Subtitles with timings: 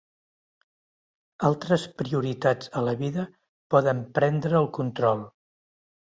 [1.49, 3.25] Altres prioritats a la vida
[3.75, 5.21] poden prendre el control.